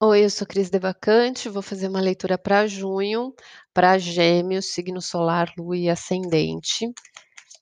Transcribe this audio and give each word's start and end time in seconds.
Oi, 0.00 0.24
eu 0.24 0.30
sou 0.30 0.46
Cris 0.46 0.70
Devacante, 0.70 1.48
vou 1.48 1.60
fazer 1.60 1.88
uma 1.88 2.00
leitura 2.00 2.38
para 2.38 2.68
junho, 2.68 3.34
para 3.74 3.98
Gêmeos, 3.98 4.66
signo 4.66 5.02
solar, 5.02 5.52
lua 5.58 5.76
e 5.76 5.90
ascendente, 5.90 6.86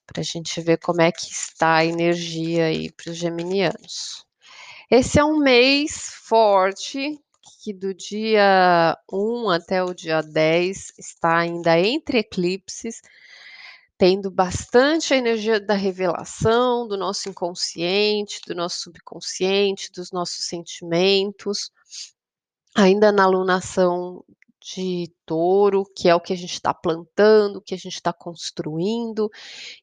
para 0.07 0.21
a 0.21 0.23
gente 0.23 0.61
ver 0.61 0.77
como 0.77 1.01
é 1.01 1.11
que 1.11 1.31
está 1.33 1.77
a 1.77 1.87
energia 1.87 2.67
aí 2.67 2.93
para 2.93 3.11
os 3.11 3.17
geminianos. 3.17 4.27
Esse 4.91 5.19
é 5.19 5.25
um 5.25 5.39
mês 5.39 6.11
forte, 6.27 7.19
que 7.65 7.73
do 7.73 7.95
dia 7.95 8.99
1 9.11 9.49
até 9.49 9.83
o 9.83 9.95
dia 9.95 10.21
10 10.21 10.93
está 10.99 11.39
ainda 11.39 11.81
entre 11.81 12.19
eclipses, 12.19 13.01
tendo 13.97 14.31
bastante 14.31 15.15
a 15.15 15.17
energia 15.17 15.59
da 15.59 15.75
revelação, 15.75 16.87
do 16.87 16.99
nosso 16.99 17.31
inconsciente, 17.31 18.43
do 18.47 18.55
nosso 18.55 18.81
subconsciente, 18.81 19.91
dos 19.91 20.13
nossos 20.13 20.45
sentimentos 20.45 21.71
ainda 22.77 23.11
na 23.11 23.25
alunação 23.25 24.23
de 24.61 25.13
touro, 25.25 25.85
que 25.97 26.09
é 26.09 26.15
o 26.15 26.21
que 26.21 26.33
a 26.33 26.37
gente 26.37 26.53
está 26.55 26.75
plantando, 26.75 27.57
o 27.57 27.63
que 27.63 27.75
a 27.75 27.79
gente 27.79 27.95
está 27.95 28.13
construindo, 28.13 29.31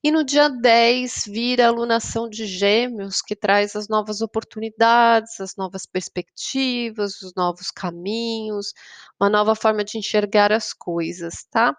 e 0.04 0.12
no 0.12 0.24
dia 0.26 0.50
10 0.50 1.24
vira 1.28 1.66
a 1.66 1.70
alunação 1.70 2.30
de 2.30 2.46
gêmeos, 2.46 3.22
que 3.22 3.36
traz 3.36 3.76
as 3.76 3.88
novas 3.88 4.22
oportunidades, 4.22 5.40
as 5.40 5.56
novas 5.56 5.86
perspectivas, 5.86 7.22
os 7.22 7.34
novos 7.34 7.72
caminhos, 7.72 8.74
uma 9.20 9.30
nova 9.30 9.56
forma 9.56 9.84
de 9.84 9.98
enxergar 9.98 10.52
as 10.52 10.74
coisas, 10.74 11.46
tá? 11.50 11.76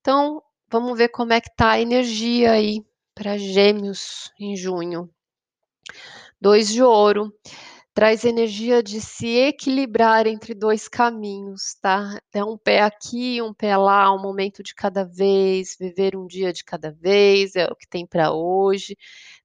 Então, 0.00 0.42
vamos 0.68 0.98
ver 0.98 1.08
como 1.10 1.32
é 1.32 1.40
que 1.40 1.54
tá 1.54 1.70
a 1.72 1.80
energia 1.80 2.52
aí 2.52 2.84
para 3.14 3.38
gêmeos 3.38 4.32
em 4.38 4.56
junho. 4.56 5.08
Dois 6.40 6.68
de 6.68 6.82
ouro 6.82 7.32
traz 7.94 8.24
energia 8.24 8.82
de 8.82 9.00
se 9.00 9.28
equilibrar 9.36 10.26
entre 10.26 10.54
dois 10.54 10.88
caminhos, 10.88 11.74
tá? 11.80 12.18
É 12.32 12.42
um 12.42 12.56
pé 12.56 12.80
aqui, 12.80 13.42
um 13.42 13.52
pé 13.52 13.76
lá, 13.76 14.14
um 14.14 14.20
momento 14.20 14.62
de 14.62 14.74
cada 14.74 15.04
vez, 15.04 15.76
viver 15.78 16.16
um 16.16 16.26
dia 16.26 16.52
de 16.52 16.64
cada 16.64 16.90
vez, 16.90 17.54
é 17.54 17.66
o 17.66 17.76
que 17.76 17.86
tem 17.86 18.06
para 18.06 18.32
hoje. 18.32 18.96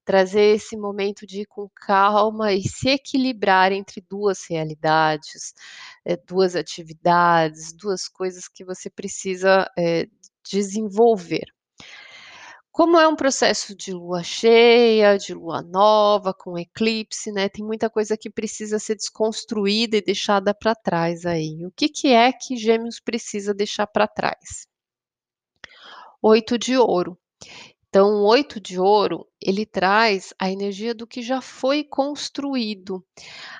Trazer 0.04 0.56
esse 0.56 0.76
momento 0.76 1.26
de 1.26 1.42
ir 1.42 1.46
com 1.46 1.68
calma 1.74 2.52
e 2.52 2.62
se 2.62 2.88
equilibrar 2.88 3.70
entre 3.72 4.00
duas 4.08 4.46
realidades, 4.48 5.52
é, 6.04 6.16
duas 6.16 6.56
atividades, 6.56 7.72
duas 7.74 8.08
coisas 8.08 8.48
que 8.48 8.64
você 8.64 8.88
precisa 8.88 9.70
é, 9.78 10.08
desenvolver. 10.50 11.57
Como 12.78 12.96
é 12.96 13.08
um 13.08 13.16
processo 13.16 13.74
de 13.74 13.92
lua 13.92 14.22
cheia, 14.22 15.18
de 15.18 15.34
lua 15.34 15.62
nova, 15.62 16.32
com 16.32 16.56
eclipse, 16.56 17.32
né? 17.32 17.48
Tem 17.48 17.64
muita 17.64 17.90
coisa 17.90 18.16
que 18.16 18.30
precisa 18.30 18.78
ser 18.78 18.94
desconstruída 18.94 19.96
e 19.96 20.00
deixada 20.00 20.54
para 20.54 20.76
trás 20.76 21.26
aí. 21.26 21.66
O 21.66 21.72
que, 21.72 21.88
que 21.88 22.12
é 22.12 22.30
que 22.32 22.56
Gêmeos 22.56 23.00
precisa 23.00 23.52
deixar 23.52 23.88
para 23.88 24.06
trás? 24.06 24.68
Oito 26.22 26.56
de 26.56 26.76
ouro. 26.76 27.18
Então, 27.88 28.10
o 28.10 28.26
oito 28.28 28.60
de 28.60 28.78
ouro, 28.78 29.26
ele 29.42 29.66
traz 29.66 30.32
a 30.38 30.48
energia 30.48 30.94
do 30.94 31.06
que 31.06 31.20
já 31.20 31.40
foi 31.40 31.82
construído, 31.82 33.04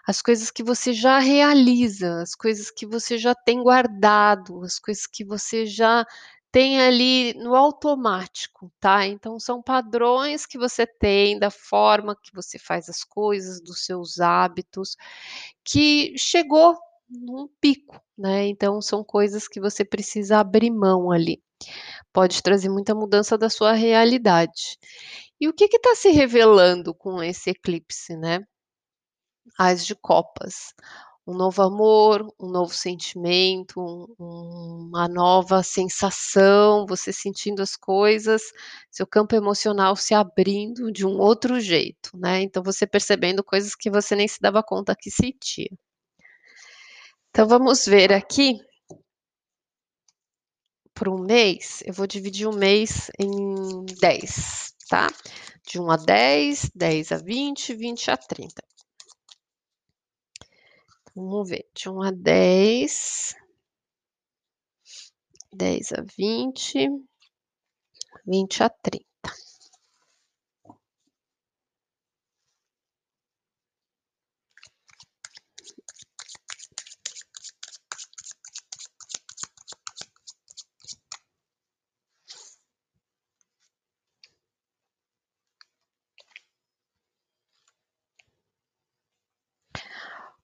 as 0.07 0.23
coisas 0.23 0.49
que 0.51 0.63
você 0.63 0.93
já 0.93 1.19
realiza, 1.19 2.21
as 2.21 2.37
coisas 2.37 2.71
que 2.71 2.87
você 2.87 3.19
já 3.19 3.35
tem 3.35 3.63
guardado, 3.65 4.63
as 4.63 4.79
coisas 4.79 5.09
que 5.09 5.25
você 5.25 5.67
já 5.67 6.07
tem 6.50 6.81
ali 6.81 7.34
no 7.34 7.54
automático, 7.54 8.72
tá? 8.81 9.06
Então 9.06 9.38
são 9.38 9.62
padrões 9.62 10.47
que 10.47 10.59
você 10.59 10.86
tem 10.86 11.38
da 11.38 11.50
forma 11.50 12.16
que 12.16 12.32
você 12.34 12.59
faz 12.59 12.88
as 12.88 13.04
coisas, 13.04 13.60
dos 13.60 13.84
seus 13.84 14.20
hábitos, 14.20 14.97
que 15.64 16.16
chegou 16.16 16.76
num 17.09 17.48
pico, 17.60 18.00
né? 18.16 18.47
Então 18.47 18.81
são 18.81 19.04
coisas 19.04 19.48
que 19.48 19.60
você 19.60 19.84
precisa 19.84 20.38
abrir 20.38 20.70
mão 20.70 21.10
ali. 21.10 21.42
Pode 22.12 22.42
trazer 22.42 22.69
muita 22.69 22.94
mudança 22.94 23.36
da 23.36 23.50
sua 23.50 23.72
realidade. 23.72 24.78
E 25.41 25.48
o 25.48 25.53
que 25.53 25.65
está 25.65 25.94
se 25.94 26.10
revelando 26.10 26.94
com 26.94 27.22
esse 27.22 27.50
eclipse, 27.50 28.16
né? 28.16 28.41
As 29.59 29.84
de 29.86 29.94
copas 29.94 30.75
um 31.28 31.34
novo 31.34 31.61
amor, 31.62 32.27
um 32.41 32.49
novo 32.49 32.72
sentimento, 32.72 33.78
um, 34.19 34.87
uma 34.89 35.06
nova 35.06 35.62
sensação, 35.62 36.87
você 36.87 37.12
sentindo 37.12 37.61
as 37.61 37.77
coisas, 37.77 38.41
seu 38.91 39.06
campo 39.06 39.34
emocional 39.37 39.94
se 39.94 40.15
abrindo 40.15 40.91
de 40.91 41.06
um 41.06 41.19
outro 41.19 41.61
jeito, 41.61 42.16
né? 42.16 42.41
Então 42.41 42.62
você 42.62 42.87
percebendo 42.87 43.44
coisas 43.44 43.75
que 43.75 43.91
você 43.91 44.16
nem 44.16 44.27
se 44.27 44.41
dava 44.41 44.62
conta 44.62 44.97
que 44.99 45.11
sentia. 45.11 45.69
Então 47.31 47.47
vamos 47.47 47.84
ver 47.84 48.10
aqui 48.10 48.59
para 50.95 51.10
um 51.10 51.19
mês, 51.19 51.83
eu 51.84 51.93
vou 51.93 52.06
dividir 52.06 52.49
o 52.49 52.56
mês 52.56 53.10
em 53.19 53.84
10, 54.00 54.75
tá? 54.89 55.09
De 55.71 55.78
1 55.78 55.91
a 55.91 55.97
10, 55.97 56.71
10 56.75 57.12
a 57.12 57.19
20, 57.19 57.75
20 57.75 58.10
a 58.10 58.16
30. 58.16 58.68
Vamos 61.19 61.49
ver, 61.51 61.67
de 61.75 61.89
1 61.91 62.03
a 62.05 62.12
10. 62.12 63.34
10 65.53 65.93
a 65.93 66.03
20. 66.17 66.89
20 68.25 68.62
a 68.62 68.69
30. 68.71 69.08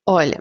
Olha, 0.07 0.39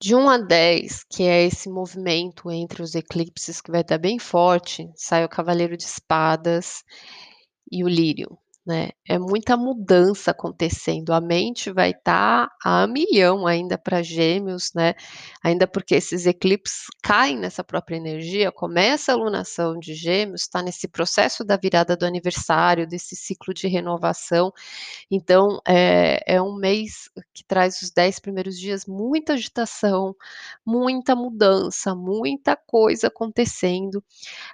de 0.00 0.14
1 0.14 0.30
a 0.30 0.38
10, 0.38 1.04
que 1.10 1.24
é 1.24 1.44
esse 1.44 1.68
movimento 1.68 2.50
entre 2.50 2.80
os 2.80 2.94
eclipses 2.94 3.60
que 3.60 3.72
vai 3.72 3.80
estar 3.80 3.98
bem 3.98 4.20
forte, 4.20 4.88
sai 4.94 5.24
o 5.24 5.28
cavaleiro 5.28 5.76
de 5.76 5.82
espadas 5.82 6.84
e 7.70 7.82
o 7.82 7.88
lírio 7.88 8.38
né? 8.68 8.90
É 9.08 9.18
muita 9.18 9.56
mudança 9.56 10.30
acontecendo. 10.30 11.14
A 11.14 11.22
mente 11.22 11.72
vai 11.72 11.92
estar 11.92 12.46
tá 12.48 12.56
a 12.62 12.86
milhão 12.86 13.46
ainda 13.46 13.78
para 13.78 14.02
Gêmeos, 14.02 14.72
né? 14.74 14.92
Ainda 15.42 15.66
porque 15.66 15.94
esses 15.94 16.26
eclipses 16.26 16.84
caem 17.02 17.38
nessa 17.38 17.64
própria 17.64 17.96
energia, 17.96 18.52
começa 18.52 19.10
a 19.10 19.16
lunação 19.16 19.78
de 19.78 19.94
Gêmeos, 19.94 20.42
está 20.42 20.60
nesse 20.60 20.86
processo 20.86 21.42
da 21.42 21.56
virada 21.56 21.96
do 21.96 22.04
aniversário, 22.04 22.86
desse 22.86 23.16
ciclo 23.16 23.54
de 23.54 23.66
renovação. 23.68 24.52
Então, 25.10 25.60
é, 25.66 26.20
é 26.26 26.42
um 26.42 26.54
mês 26.54 27.08
que 27.32 27.42
traz 27.44 27.80
os 27.80 27.90
dez 27.90 28.18
primeiros 28.18 28.58
dias 28.58 28.84
muita 28.84 29.32
agitação, 29.32 30.14
muita 30.64 31.16
mudança, 31.16 31.94
muita 31.94 32.54
coisa 32.54 33.06
acontecendo, 33.06 34.04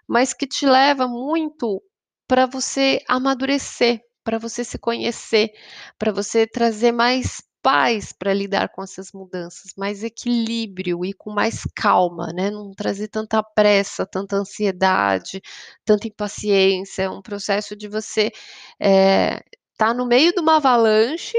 mas 0.07 0.33
que 0.33 0.47
te 0.47 0.67
leva 0.67 1.09
muito 1.09 1.83
para 2.27 2.47
você 2.47 3.01
amadurecer, 3.09 4.01
para 4.25 4.39
você 4.39 4.65
se 4.65 4.79
conhecer, 4.79 5.51
para 5.99 6.13
você 6.13 6.47
trazer 6.47 6.93
mais 6.93 7.43
paz 7.65 8.13
para 8.13 8.35
lidar 8.35 8.69
com 8.69 8.83
essas 8.83 9.11
mudanças, 9.13 9.73
mais 9.75 10.05
equilíbrio 10.05 11.03
e 11.03 11.15
com 11.15 11.31
mais 11.31 11.63
calma, 11.75 12.27
né? 12.35 12.51
Não 12.51 12.73
trazer 12.73 13.09
tanta 13.09 13.43
pressa, 13.43 14.05
tanta 14.07 14.37
ansiedade, 14.37 15.41
tanta 15.83 16.07
impaciência. 16.07 17.05
É 17.05 17.11
um 17.11 17.23
processo 17.23 17.75
de 17.75 17.89
você 17.89 18.27
estar 18.27 18.37
é, 18.81 19.41
tá 19.79 19.95
no 19.95 20.07
meio 20.07 20.33
de 20.35 20.41
uma 20.41 20.57
avalanche 20.57 21.39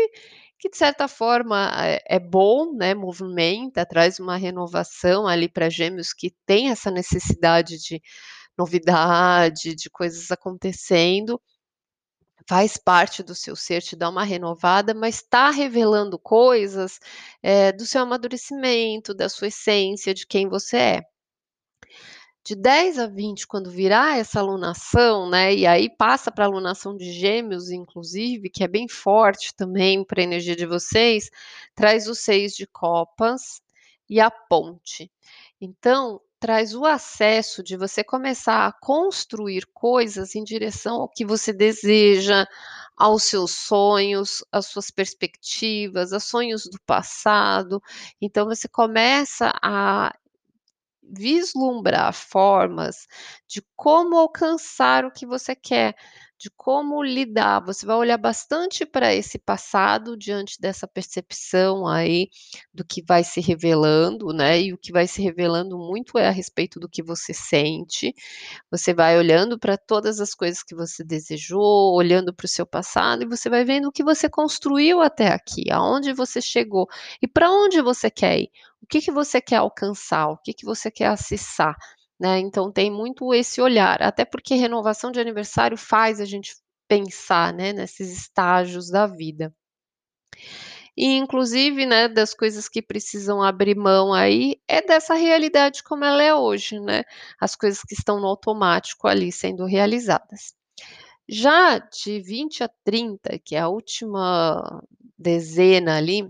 que 0.57 0.69
de 0.69 0.77
certa 0.77 1.07
forma 1.07 1.71
é, 1.85 2.01
é 2.07 2.19
bom, 2.19 2.73
né? 2.75 2.95
Movimenta, 2.95 3.85
traz 3.85 4.19
uma 4.19 4.35
renovação 4.35 5.27
ali 5.27 5.47
para 5.47 5.69
gêmeos 5.69 6.11
que 6.11 6.31
tem 6.43 6.71
essa 6.71 6.89
necessidade 6.89 7.77
de 7.77 8.01
novidade, 8.57 9.75
de 9.75 9.89
coisas 9.89 10.31
acontecendo, 10.31 11.41
faz 12.47 12.77
parte 12.77 13.23
do 13.23 13.33
seu 13.33 13.55
ser, 13.55 13.81
te 13.81 13.95
dá 13.95 14.09
uma 14.09 14.23
renovada, 14.23 14.93
mas 14.93 15.15
está 15.15 15.49
revelando 15.49 16.19
coisas 16.19 16.99
é, 17.41 17.71
do 17.71 17.85
seu 17.85 18.01
amadurecimento, 18.01 19.13
da 19.13 19.27
sua 19.29 19.47
essência, 19.47 20.13
de 20.13 20.27
quem 20.27 20.47
você 20.47 20.77
é. 20.77 21.01
De 22.43 22.55
10 22.55 22.99
a 22.99 23.07
20, 23.07 23.47
quando 23.47 23.71
virar 23.71 24.19
essa 24.19 24.39
alunação, 24.39 25.27
né, 25.27 25.55
e 25.55 25.65
aí 25.65 25.89
passa 25.89 26.31
para 26.31 26.45
a 26.45 26.47
alunação 26.47 26.95
de 26.95 27.11
gêmeos, 27.11 27.71
inclusive, 27.71 28.51
que 28.51 28.63
é 28.63 28.67
bem 28.67 28.87
forte 28.87 29.51
também 29.55 30.03
para 30.03 30.21
a 30.21 30.23
energia 30.23 30.55
de 30.55 30.67
vocês, 30.67 31.31
traz 31.73 32.07
os 32.07 32.19
seis 32.19 32.53
de 32.53 32.67
copas 32.67 33.63
e 34.07 34.19
a 34.19 34.29
ponte. 34.29 35.11
Então, 35.59 36.21
traz 36.45 36.75
o 36.75 36.85
acesso 36.85 37.63
de 37.63 37.75
você 37.75 38.03
começar 38.03 38.67
a 38.67 38.71
construir 38.71 39.65
coisas 39.73 40.35
em 40.35 40.43
direção 40.43 41.01
ao 41.01 41.09
que 41.09 41.25
você 41.25 41.51
deseja, 41.51 42.45
aos 42.95 43.23
seus 43.23 43.49
sonhos, 43.49 44.45
às 44.51 44.67
suas 44.67 44.91
perspectivas, 44.91 46.13
a 46.13 46.19
sonhos 46.19 46.65
do 46.65 46.79
passado. 46.85 47.81
Então 48.21 48.45
você 48.45 48.67
começa 48.67 49.51
a 49.59 50.15
vislumbrar 51.01 52.13
formas 52.13 53.07
de 53.47 53.63
como 53.75 54.15
alcançar 54.15 55.03
o 55.03 55.11
que 55.11 55.25
você 55.25 55.55
quer, 55.55 55.95
de 56.45 56.51
como 56.55 57.01
lidar. 57.01 57.59
Você 57.65 57.87
vai 57.87 57.95
olhar 57.95 58.17
bastante 58.17 58.85
para 58.85 59.11
esse 59.15 59.39
passado 59.39 60.15
diante 60.15 60.61
dessa 60.61 60.87
percepção 60.87 61.87
aí 61.87 62.29
do 62.71 62.85
que 62.85 63.03
vai 63.03 63.23
se 63.23 63.41
revelando, 63.41 64.27
né? 64.27 64.61
E 64.61 64.71
o 64.71 64.77
que 64.77 64.91
vai 64.91 65.07
se 65.07 65.23
revelando 65.23 65.75
muito 65.75 66.19
é 66.19 66.27
a 66.27 66.31
respeito 66.31 66.79
do 66.79 66.87
que 66.87 67.01
você 67.01 67.33
sente. 67.33 68.13
Você 68.69 68.93
vai 68.93 69.17
olhando 69.17 69.57
para 69.57 69.75
todas 69.75 70.19
as 70.19 70.35
coisas 70.35 70.61
que 70.61 70.75
você 70.75 71.03
desejou, 71.03 71.95
olhando 71.95 72.31
para 72.31 72.45
o 72.45 72.49
seu 72.49 72.65
passado 72.65 73.23
e 73.23 73.27
você 73.27 73.49
vai 73.49 73.65
vendo 73.65 73.87
o 73.87 73.91
que 73.91 74.03
você 74.03 74.29
construiu 74.29 75.01
até 75.01 75.29
aqui, 75.29 75.71
aonde 75.71 76.13
você 76.13 76.39
chegou 76.39 76.87
e 77.19 77.27
para 77.27 77.49
onde 77.51 77.81
você 77.81 78.11
quer 78.11 78.39
ir. 78.39 78.51
O 78.83 78.85
que, 78.85 79.01
que 79.01 79.11
você 79.11 79.41
quer 79.41 79.57
alcançar? 79.57 80.27
O 80.27 80.37
que, 80.37 80.53
que 80.53 80.63
você 80.63 80.91
quer 80.91 81.07
acessar? 81.07 81.75
Né? 82.19 82.39
Então 82.39 82.71
tem 82.71 82.89
muito 82.91 83.33
esse 83.33 83.61
olhar, 83.61 84.01
até 84.01 84.23
porque 84.25 84.55
renovação 84.55 85.11
de 85.11 85.19
aniversário 85.19 85.77
faz 85.77 86.21
a 86.21 86.25
gente 86.25 86.55
pensar, 86.87 87.53
né, 87.53 87.73
nesses 87.73 88.11
estágios 88.11 88.89
da 88.89 89.07
vida. 89.07 89.53
E 90.97 91.17
inclusive, 91.17 91.85
né, 91.85 92.07
das 92.07 92.33
coisas 92.33 92.69
que 92.69 92.81
precisam 92.81 93.41
abrir 93.43 93.75
mão 93.75 94.13
aí, 94.13 94.55
é 94.67 94.81
dessa 94.81 95.13
realidade 95.13 95.83
como 95.83 96.05
ela 96.05 96.23
é 96.23 96.33
hoje, 96.33 96.79
né? 96.79 97.03
As 97.39 97.55
coisas 97.55 97.81
que 97.81 97.93
estão 97.93 98.19
no 98.19 98.27
automático 98.27 99.07
ali 99.07 99.31
sendo 99.31 99.65
realizadas. 99.65 100.53
Já 101.29 101.79
de 101.79 102.21
20 102.21 102.63
a 102.63 102.69
30, 102.85 103.39
que 103.39 103.55
é 103.55 103.59
a 103.59 103.69
última 103.69 104.81
dezena 105.17 105.97
ali, 105.97 106.29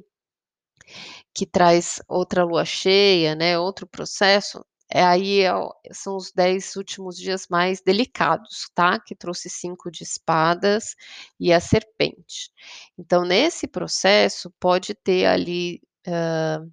que 1.34 1.46
traz 1.46 2.02
outra 2.08 2.44
lua 2.44 2.66
cheia, 2.66 3.36
né, 3.36 3.60
outro 3.60 3.86
processo, 3.88 4.66
é 4.96 5.04
aí 5.06 5.42
é 5.44 5.52
são 5.94 6.18
os 6.18 6.32
10 6.34 6.76
últimos 6.78 7.18
dias 7.18 7.48
mais 7.50 7.82
delicados, 7.82 8.70
tá, 8.76 9.00
que 9.00 9.16
trouxe 9.16 9.50
5 9.50 9.92
de 9.92 10.04
espadas 10.04 10.96
e 11.40 11.54
a 11.54 11.60
serpente. 11.62 12.52
Então 12.98 13.24
nesse 13.26 13.68
processo 13.68 14.52
pode 14.60 14.96
ter 14.96 15.26
ali, 15.28 15.82
hã, 16.08 16.68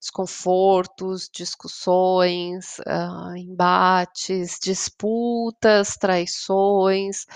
desconfortos, 0.00 1.28
discussões, 1.34 2.76
hã, 2.86 3.34
embates, 3.38 4.58
disputas, 4.62 5.96
traições, 5.96 7.26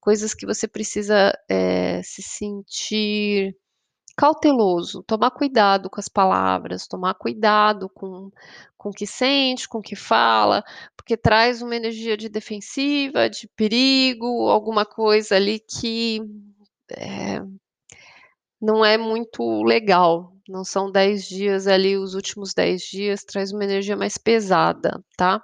coisas 0.00 0.34
que 0.34 0.46
você 0.46 0.68
precisa, 0.68 1.32
eh, 1.50 2.02
se 2.04 2.22
sentir 2.22 3.56
cauteloso, 4.20 5.02
tomar 5.04 5.30
cuidado 5.30 5.88
com 5.88 5.98
as 5.98 6.08
palavras, 6.08 6.86
tomar 6.86 7.14
cuidado 7.14 7.88
com 7.88 8.30
com 8.76 8.88
o 8.90 8.92
que 8.92 9.06
sente, 9.06 9.68
com 9.68 9.78
o 9.78 9.82
que 9.82 9.94
fala, 9.94 10.64
porque 10.96 11.14
traz 11.16 11.60
uma 11.60 11.76
energia 11.76 12.16
de 12.16 12.30
defensiva, 12.30 13.28
de 13.28 13.46
perigo, 13.54 14.48
alguma 14.48 14.86
coisa 14.86 15.36
ali 15.36 15.60
que, 15.60 16.20
eh, 16.92 17.42
não 18.60 18.84
é 18.84 18.96
muito 18.96 19.62
legal. 19.64 20.32
Não 20.48 20.64
são 20.64 20.90
10 20.90 21.26
dias 21.28 21.66
ali, 21.66 21.96
os 21.96 22.14
últimos 22.14 22.54
10 22.54 22.82
dias 22.82 23.24
traz 23.24 23.52
uma 23.52 23.64
energia 23.64 23.96
mais 23.96 24.16
pesada, 24.18 25.02
tá? 25.16 25.42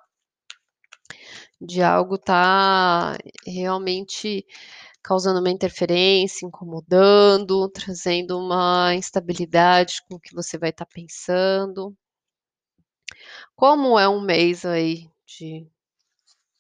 De 1.60 1.82
algo 1.82 2.18
tá 2.18 3.16
realmente 3.46 4.46
causando 5.06 5.38
uma 5.38 5.50
interferência, 5.50 6.44
incomodando, 6.44 7.68
trazendo 7.70 8.36
uma 8.40 8.92
instabilidade 8.92 10.02
com 10.08 10.16
o 10.16 10.20
que 10.20 10.34
você 10.34 10.58
vai 10.58 10.70
estar 10.70 10.84
pensando. 10.86 11.96
Como 13.54 13.96
é 14.00 14.08
um 14.08 14.20
mês 14.20 14.64
aí 14.64 15.08
de 15.24 15.64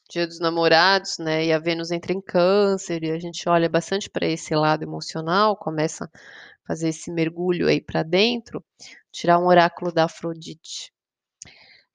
Dia 0.08 0.28
dos 0.28 0.38
Namorados, 0.38 1.18
né, 1.18 1.46
e 1.46 1.52
a 1.52 1.58
Vênus 1.58 1.90
entra 1.90 2.12
em 2.12 2.20
Câncer 2.20 3.02
e 3.02 3.10
a 3.10 3.18
gente 3.18 3.48
olha 3.48 3.68
bastante 3.68 4.08
para 4.08 4.28
esse 4.28 4.54
lado 4.54 4.84
emocional, 4.84 5.56
começa 5.56 6.04
a 6.04 6.10
fazer 6.68 6.90
esse 6.90 7.10
mergulho 7.10 7.66
aí 7.66 7.80
para 7.80 8.04
dentro, 8.04 8.64
tirar 9.10 9.40
um 9.40 9.46
oráculo 9.46 9.92
da 9.92 10.04
Afrodite. 10.04 10.92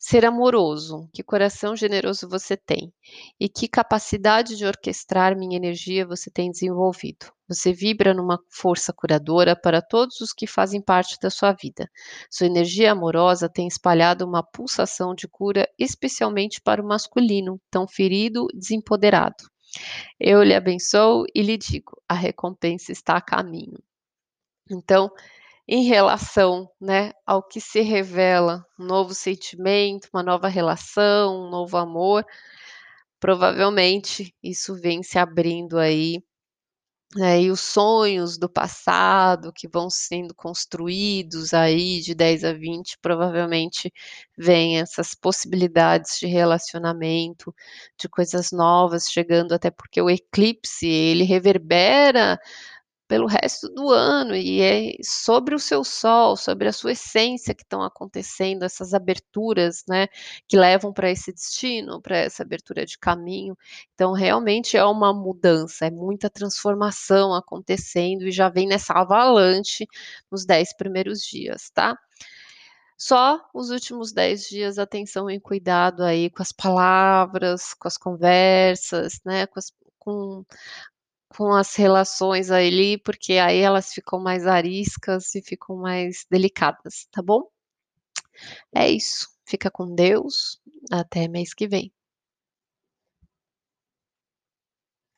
Ser 0.03 0.25
amoroso, 0.25 1.07
que 1.13 1.21
coração 1.21 1.75
generoso 1.75 2.27
você 2.27 2.57
tem 2.57 2.91
e 3.39 3.47
que 3.47 3.67
capacidade 3.67 4.57
de 4.57 4.65
orquestrar 4.65 5.37
minha 5.37 5.55
energia 5.55 6.07
você 6.07 6.31
tem 6.31 6.49
desenvolvido. 6.49 7.31
Você 7.47 7.71
vibra 7.71 8.11
numa 8.11 8.39
força 8.49 8.91
curadora 8.91 9.55
para 9.55 9.79
todos 9.79 10.19
os 10.19 10.33
que 10.33 10.47
fazem 10.47 10.81
parte 10.81 11.19
da 11.21 11.29
sua 11.29 11.53
vida. 11.53 11.87
Sua 12.31 12.47
energia 12.47 12.93
amorosa 12.93 13.47
tem 13.47 13.67
espalhado 13.67 14.25
uma 14.25 14.41
pulsação 14.41 15.13
de 15.13 15.27
cura, 15.27 15.69
especialmente 15.77 16.59
para 16.59 16.81
o 16.81 16.87
masculino, 16.87 17.61
tão 17.69 17.87
ferido, 17.87 18.47
desempoderado. 18.55 19.43
Eu 20.19 20.41
lhe 20.41 20.55
abençoo 20.55 21.25
e 21.35 21.43
lhe 21.43 21.59
digo: 21.59 22.01
a 22.09 22.15
recompensa 22.15 22.91
está 22.91 23.17
a 23.17 23.21
caminho. 23.21 23.77
Então, 24.67 25.11
em 25.67 25.83
relação, 25.85 26.69
né, 26.81 27.11
ao 27.25 27.41
que 27.47 27.61
se 27.61 27.81
revela, 27.81 28.65
um 28.79 28.85
novo 28.85 29.13
sentimento, 29.13 30.09
uma 30.13 30.23
nova 30.23 30.47
relação, 30.47 31.47
um 31.47 31.49
novo 31.49 31.77
amor, 31.77 32.25
provavelmente 33.19 34.35
isso 34.43 34.75
vem 34.75 35.03
se 35.03 35.19
abrindo 35.19 35.79
aí, 35.79 36.21
né, 37.15 37.41
e 37.41 37.51
os 37.51 37.61
sonhos 37.61 38.37
do 38.37 38.49
passado 38.49 39.51
que 39.53 39.67
vão 39.67 39.89
sendo 39.89 40.33
construídos 40.35 41.53
aí 41.53 42.01
de 42.01 42.15
10 42.15 42.43
a 42.45 42.53
20, 42.53 42.97
provavelmente 43.01 43.91
vem 44.37 44.79
essas 44.79 45.13
possibilidades 45.15 46.19
de 46.19 46.27
relacionamento, 46.27 47.53
de 47.99 48.09
coisas 48.09 48.51
novas 48.51 49.09
chegando, 49.11 49.53
até 49.53 49.71
porque 49.71 50.01
o 50.01 50.09
eclipse 50.09 50.87
ele 50.87 51.23
reverbera 51.25 52.39
pelo 53.11 53.27
resto 53.27 53.67
do 53.67 53.89
ano 53.89 54.33
e 54.33 54.61
é 54.61 54.93
sobre 55.03 55.53
o 55.53 55.59
seu 55.59 55.83
sol, 55.83 56.37
sobre 56.37 56.69
a 56.69 56.71
sua 56.71 56.93
essência 56.93 57.53
que 57.53 57.61
estão 57.61 57.83
acontecendo 57.83 58.63
essas 58.63 58.93
aberturas, 58.93 59.83
né, 59.85 60.07
que 60.47 60.55
levam 60.55 60.93
para 60.93 61.11
esse 61.11 61.33
destino, 61.33 62.01
para 62.01 62.15
essa 62.15 62.41
abertura 62.41 62.85
de 62.85 62.97
caminho. 62.97 63.57
Então 63.93 64.13
realmente 64.13 64.77
é 64.77 64.85
uma 64.85 65.13
mudança, 65.13 65.87
é 65.87 65.91
muita 65.91 66.29
transformação 66.29 67.35
acontecendo 67.35 68.25
e 68.25 68.31
já 68.31 68.47
vem 68.47 68.65
nessa 68.65 68.93
avalanche 68.93 69.85
nos 70.31 70.45
10 70.45 70.77
primeiros 70.77 71.19
dias, 71.19 71.69
tá? 71.69 71.97
Só 72.97 73.41
os 73.53 73.71
últimos 73.71 74.13
10 74.13 74.47
dias 74.47 74.79
atenção 74.79 75.29
e 75.29 75.37
cuidado 75.37 76.01
aí 76.01 76.29
com 76.29 76.41
as 76.41 76.53
palavras, 76.53 77.73
com 77.73 77.89
as 77.89 77.97
conversas, 77.97 79.19
né, 79.25 79.47
com 79.47 79.59
as 79.59 79.69
com 80.01 80.43
com 81.35 81.51
as 81.53 81.75
relações 81.75 82.51
ali, 82.51 82.97
porque 82.97 83.33
aí 83.33 83.59
elas 83.59 83.91
ficam 83.93 84.19
mais 84.19 84.45
ariscas 84.45 85.33
e 85.35 85.41
ficam 85.41 85.77
mais 85.77 86.25
delicadas, 86.29 87.07
tá 87.11 87.21
bom? 87.21 87.43
É 88.73 88.89
isso. 88.89 89.27
Fica 89.45 89.69
com 89.71 89.93
Deus. 89.93 90.59
Até 90.91 91.27
mês 91.27 91.53
que 91.53 91.67
vem. 91.67 91.91